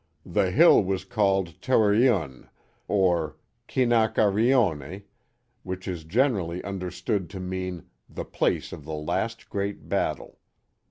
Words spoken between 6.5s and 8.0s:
understood to mean"